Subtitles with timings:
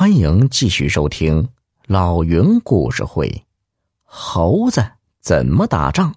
[0.00, 1.46] 欢迎继续收听
[1.86, 3.28] 老云故事会，
[4.02, 4.82] 《猴子
[5.20, 6.10] 怎么打仗》。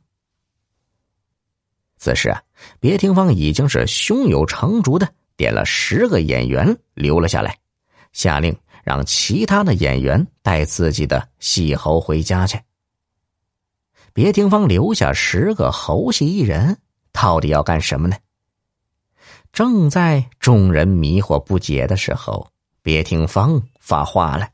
[1.98, 2.42] 此时啊，
[2.80, 7.58] 别廷芳已经是胸有成竹的点了十个演员留了下来，
[8.14, 12.57] 下令让其他的演员带自己的戏猴回家去。
[14.13, 16.77] 别廷芳留下十个猴戏艺人，
[17.11, 18.15] 到底要干什么呢？
[19.52, 22.47] 正在众人迷惑不解的时候。
[22.84, 24.50] 别廷芳发话了：“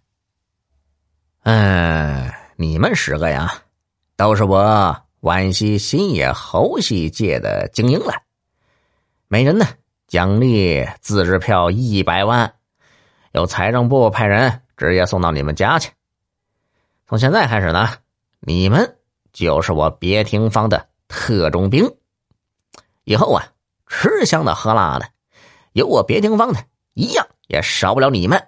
[1.41, 3.51] 嗯，你们十个呀，
[4.15, 8.13] 都是我皖西新野猴戏界的精英了。
[9.27, 9.65] 每人呢，
[10.07, 12.53] 奖励自制票一百万，
[13.31, 15.91] 由财政部派人直接送到你们家去。
[17.07, 17.89] 从现在开始呢，
[18.41, 18.97] 你们
[19.33, 21.91] 就是我别廷芳的特种兵。
[23.05, 23.43] 以后啊，
[23.87, 25.09] 吃香的喝辣的，
[25.73, 28.41] 有我别廷芳的一样。”也少不了你们。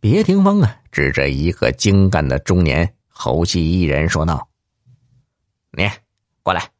[0.00, 4.48] 别廷芳啊，指着一个精干的中年猴戏艺人说道
[5.70, 5.88] ：“你
[6.42, 6.70] 过来。”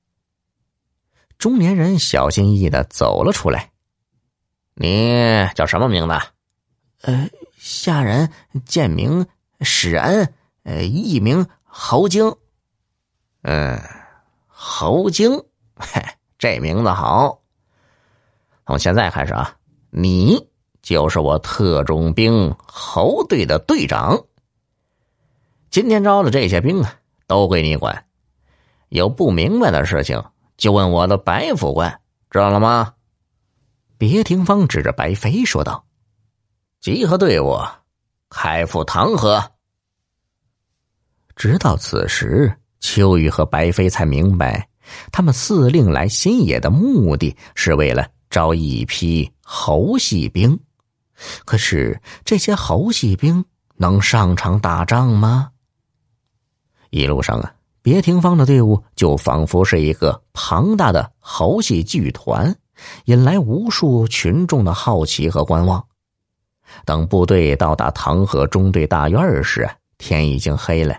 [1.39, 3.70] 中年人小心翼翼的走了出来。
[4.75, 6.14] “你叫什么名字
[7.03, 8.31] ？”“呃，下人
[8.66, 9.27] 贱名
[9.61, 12.36] 史恩，呃，艺名侯京。
[13.42, 13.81] ”“嗯，
[14.47, 15.33] 侯京，
[15.77, 16.03] 嘿，
[16.36, 17.42] 这名字好。
[18.66, 19.56] 从现在开始啊，
[19.91, 20.48] 你。”
[20.84, 24.22] 就是我特种兵猴队的队长。
[25.70, 26.94] 今天招的这些兵啊，
[27.26, 28.04] 都归你管。
[28.91, 30.22] 有不明白的事情，
[30.58, 32.92] 就问我的白副官，知道了吗？
[33.96, 35.86] 别廷芳指着白飞说道
[36.82, 37.58] ：“集合队伍，
[38.28, 39.42] 开赴唐河。”
[41.34, 44.69] 直到此时，秋雨和白飞才明白，
[45.10, 50.60] 他们司令来新野的目的是为了招一批猴系兵。
[51.44, 53.44] 可是这些猴戏兵
[53.76, 55.50] 能上场打仗吗？
[56.90, 62.56] 一路上啊，别廷芳的队伍就仿佛是一个庞大的猴戏剧团，
[63.06, 65.84] 引来无数群众的好奇和观望。
[66.84, 70.98] 等部队到达唐河中队大院时，天已经黑了。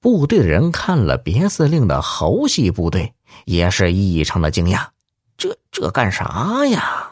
[0.00, 3.14] 部队的人看了别司令的猴戏部队，
[3.44, 4.88] 也是异常的惊讶。
[5.36, 7.09] 这这干啥呀？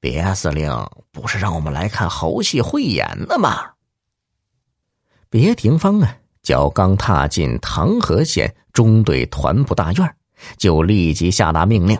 [0.00, 0.70] 别司令
[1.10, 3.72] 不是让我们来看猴戏汇演的吗？
[5.30, 10.16] 别廷芳啊，脚刚踏进唐河县中队团部大院，
[10.56, 11.98] 就立即下达命令：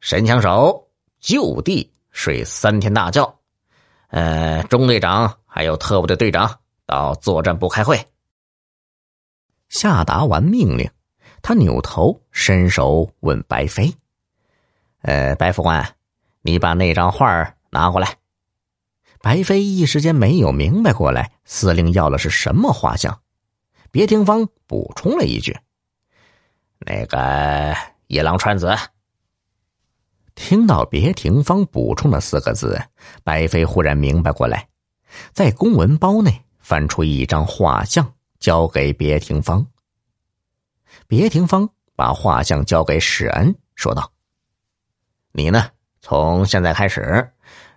[0.00, 0.88] 神枪手
[1.18, 3.40] 就地睡三天大觉。
[4.08, 8.06] 呃，中队长还有特务的队长到作战部开会。
[9.68, 10.90] 下达完命令，
[11.42, 13.92] 他扭头伸手问白飞
[15.02, 15.94] ：“呃，白副官。”
[16.42, 18.16] 你把那张画拿过来。
[19.22, 23.20] 白飞一时间没有明白过来，司令要的是什么画像。
[23.90, 25.58] 别廷芳补充了一句
[26.80, 28.74] ：“那个野狼川子。”
[30.34, 32.80] 听到别廷芳补充的四个字，
[33.22, 34.68] 白飞忽然明白过来，
[35.34, 39.66] 在公文包内翻出一张画像，交给别廷芳。
[41.06, 44.10] 别廷芳把画像交给史恩，说道
[45.32, 45.68] ：“你呢？”
[46.00, 47.30] 从现在开始，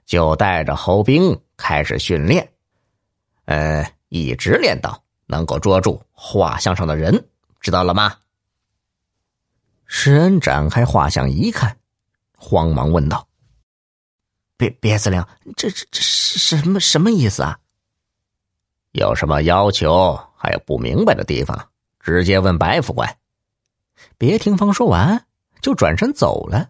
[0.05, 2.49] 就带着猴兵开始训练，
[3.45, 7.27] 呃，一直练到能够捉住画像上的人，
[7.59, 8.15] 知道了吗？
[9.85, 11.77] 施恩展开画像一看，
[12.37, 13.27] 慌忙问道
[14.57, 15.23] ：“别别司令，
[15.55, 17.59] 这这这是什么什么意思啊？
[18.93, 20.19] 有什么要求？
[20.35, 21.69] 还有不明白的地方，
[21.99, 23.17] 直接问白副官。”
[24.17, 25.25] 别听方说完，
[25.61, 26.69] 就转身走了。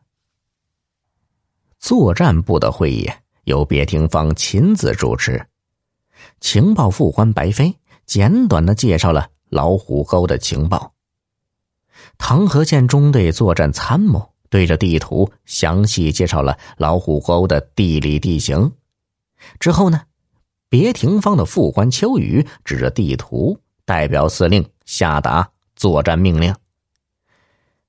[1.83, 3.11] 作战部的会议
[3.43, 5.45] 由别廷芳亲自主持，
[6.39, 10.93] 情报副官白飞简短的介绍了老虎沟的情报。
[12.17, 18.71] 唐河县中队作战参谋对着地图详细介绍了老虎沟的地理地形。
[19.59, 20.03] 之后呢，
[20.69, 26.55] 别廷芳的副官秋雨指着地图，代表司令下达作战命令。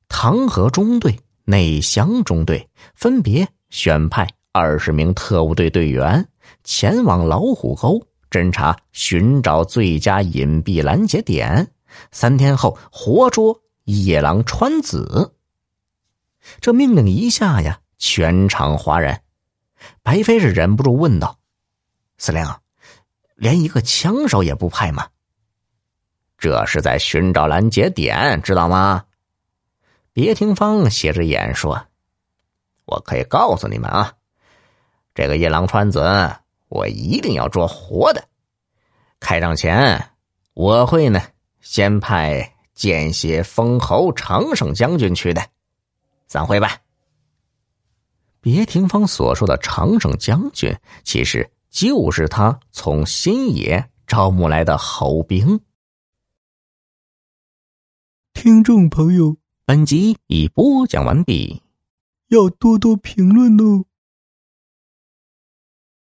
[0.09, 3.49] 唐河中队、内乡中队分别。
[3.75, 6.29] 选派二十名特务队队员
[6.63, 8.01] 前往老虎沟
[8.31, 11.73] 侦查，寻找最佳隐蔽拦截点。
[12.13, 15.35] 三天后活捉夜郎川子。
[16.61, 19.21] 这命令一下呀，全场哗然。
[20.05, 21.41] 白飞是忍不住问道
[22.17, 22.47] ：“司令，
[23.35, 25.09] 连一个枪手也不派吗？”
[26.39, 29.05] 这是在寻找拦截点，知道吗？
[30.13, 31.89] 别听方斜着眼说。
[32.85, 34.13] 我可以告诉你们啊，
[35.15, 36.01] 这个夜郎川子，
[36.69, 38.29] 我一定要捉活的。
[39.21, 40.11] 开仗前，
[40.53, 41.21] 我会呢
[41.61, 45.43] 先派见血封侯常胜将军去的。
[46.27, 46.79] 散会吧。
[48.41, 55.59] 别廷芳所说的常胜将军，其实就是他从新野招募来的侯兵。
[58.35, 59.35] 听众朋友，
[59.65, 61.63] 本集已播讲完毕，
[62.29, 63.85] 要多多评论哦。